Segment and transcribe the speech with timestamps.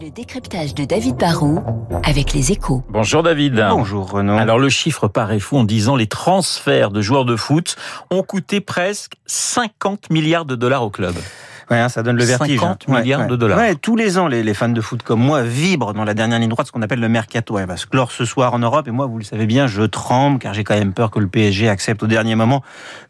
[0.00, 1.62] Le décryptage de David Barrault
[2.02, 2.82] avec les échos.
[2.88, 3.62] Bonjour David.
[3.70, 4.38] Bonjour Renaud.
[4.38, 7.76] Alors le chiffre paraît fou en disant les transferts de joueurs de foot
[8.10, 11.14] ont coûté presque 50 milliards de dollars au club.
[11.70, 12.58] Ouais, hein, ça donne le vertige.
[12.58, 12.92] 50 hein.
[12.92, 13.26] Ouais, milliards ouais.
[13.28, 13.58] de dollars.
[13.58, 16.38] Ouais, tous les ans, les, les fans de foot comme moi vibrent dans la dernière
[16.38, 17.58] ligne droite, ce qu'on appelle le mercato.
[17.58, 18.88] Elle va se clore ce soir en Europe.
[18.88, 21.28] Et moi, vous le savez bien, je tremble car j'ai quand même peur que le
[21.28, 22.62] PSG accepte au dernier moment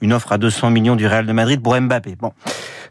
[0.00, 2.16] une offre à 200 millions du Real de Madrid pour Mbappé.
[2.16, 2.32] Bon.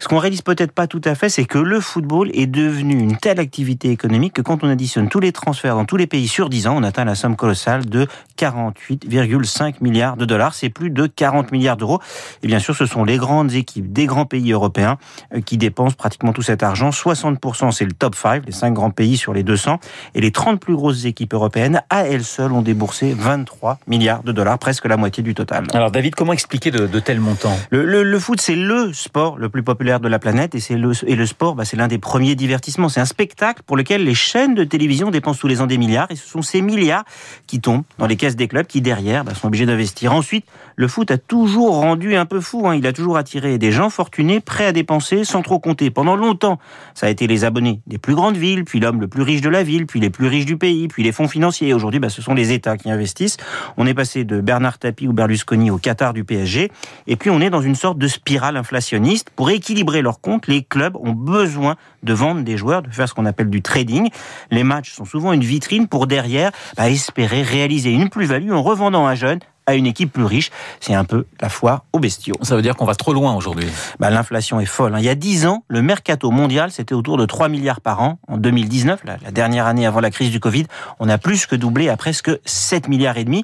[0.02, 3.18] Ce qu'on réalise peut-être pas tout à fait, c'est que le football est devenu une
[3.18, 6.50] telle activité économique que quand on additionne tous les transferts dans tous les pays sur
[6.50, 8.08] 10 ans, on atteint la somme colossale de
[8.38, 10.54] 48,5 milliards de dollars.
[10.54, 12.00] C'est plus de 40 milliards d'euros.
[12.44, 14.98] Et bien sûr, ce sont les grandes équipes des grands pays européens
[15.36, 16.92] euh, qui dépensent pratiquement tout cet argent.
[16.92, 19.80] 60% c'est le top 5, les 5 grands pays sur les 200.
[20.16, 24.32] Et les 30 plus grosses équipes européennes, à elles seules, ont déboursé 23 milliards de
[24.32, 25.68] dollars, presque la moitié du total.
[25.74, 27.58] Alors David, comment expliquer de, de tels montants?
[27.70, 30.92] Le, le, le foot, c'est le sport le plus populaire de la planète et le
[31.08, 32.90] et le sport, bah, c'est l'un des premiers divertissements.
[32.90, 36.12] C'est un spectacle pour lequel les chaînes de télévision dépensent tous les ans des milliards
[36.12, 37.04] et ce sont ces milliards
[37.48, 40.14] qui tombent dans les caisses des clubs qui derrière bah, sont obligés d'investir.
[40.14, 42.68] Ensuite, le foot a toujours rendu un peu fou.
[42.68, 42.76] Hein.
[42.76, 45.90] Il a toujours attiré des gens fortunés prêts à dépenser sans trop compter.
[45.90, 46.60] Pendant longtemps,
[46.94, 49.50] ça a été les abonnés des plus grandes villes, puis l'homme le plus riche de
[49.50, 51.74] la ville, puis les plus riches du pays, puis les fonds financiers.
[51.74, 53.38] Aujourd'hui, bah, ce sont les États qui investissent.
[53.78, 56.72] On est passé de Bernard Tapie ou Berlusconi au Qatar du PSG,
[57.08, 59.30] et puis on est dans une sorte de spirale inflationniste.
[59.36, 63.14] Pour équilibrer leurs comptes, les clubs ont besoin de vendre des joueurs, de faire ce
[63.14, 64.10] qu'on appelle du trading.
[64.52, 69.06] Les matchs sont souvent une vitrine pour derrière bah, espérer réaliser une plus-value en revendant
[69.08, 70.50] un jeune à une équipe plus riche.
[70.80, 72.36] C'est un peu la foire aux bestiaux.
[72.42, 73.68] Ça veut dire qu'on va trop loin aujourd'hui.
[74.00, 74.96] Bah, L'inflation est folle.
[74.96, 75.00] hein.
[75.00, 78.18] Il y a 10 ans, le mercato mondial, c'était autour de 3 milliards par an.
[78.28, 80.66] En 2019, la, la dernière année avant la crise du Covid,
[81.00, 83.44] on a plus que doublé à presque 7 milliards et demi.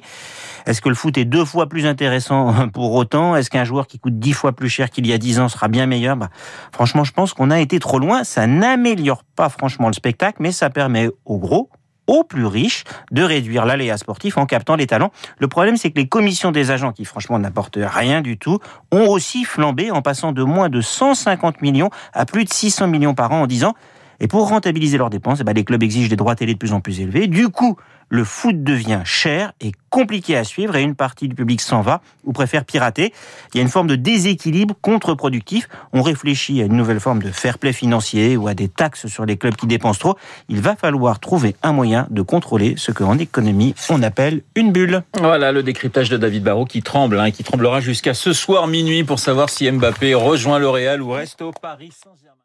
[0.66, 3.36] Est-ce que le foot est deux fois plus intéressant pour autant?
[3.36, 5.68] Est-ce qu'un joueur qui coûte 10 fois plus cher qu'il y a 10 ans sera
[5.68, 6.16] bien meilleur?
[6.16, 6.28] Bah,
[6.72, 8.24] Franchement, je pense qu'on a été trop loin.
[8.24, 11.70] Ça n'améliore pas franchement le spectacle, mais ça permet aux gros,
[12.08, 15.12] aux plus riches de réduire l'aléa sportif en captant les talents.
[15.38, 18.58] Le problème, c'est que les commissions des agents, qui franchement n'apportent rien du tout,
[18.90, 23.14] ont aussi flambé en passant de moins de 150 millions à plus de 600 millions
[23.14, 23.74] par an en 10 ans.
[24.18, 26.72] Et pour rentabiliser leurs dépenses, eh ben, les clubs exigent des droits télé de plus
[26.72, 27.26] en plus élevés.
[27.26, 27.76] Du coup,
[28.08, 32.02] le foot devient cher et compliqué à suivre et une partie du public s'en va
[32.24, 33.12] ou préfère pirater.
[33.52, 35.68] Il y a une forme de déséquilibre contre-productif.
[35.92, 39.24] On réfléchit à une nouvelle forme de fair play financier ou à des taxes sur
[39.24, 40.16] les clubs qui dépensent trop.
[40.48, 45.02] Il va falloir trouver un moyen de contrôler ce qu'en économie on appelle une bulle.
[45.18, 49.04] Voilà le décryptage de David Barrault qui tremble, hein, qui tremblera jusqu'à ce soir minuit
[49.04, 52.36] pour savoir si Mbappé rejoint le Real ou reste au Paris Saint-Germain.